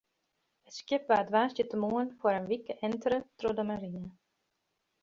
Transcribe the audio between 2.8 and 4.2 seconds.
entere troch de marine.